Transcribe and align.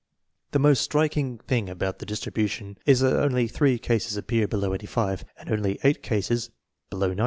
The 0.49 0.57
most 0.57 0.81
striking 0.81 1.37
thing 1.37 1.69
about 1.69 1.99
the 1.99 2.07
distribution 2.07 2.79
is 2.87 3.01
that 3.01 3.15
only 3.21 3.47
three 3.47 3.77
cases 3.77 4.17
appear 4.17 4.47
below 4.47 4.73
85, 4.73 5.23
and 5.37 5.51
only 5.51 5.77
eight 5.83 6.01
cases 6.01 6.49
be 6.89 6.97
low 6.97 7.09
90. 7.09 7.19